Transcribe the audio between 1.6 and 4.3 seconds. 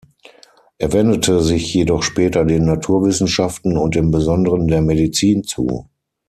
jedoch später den Naturwissenschaften und im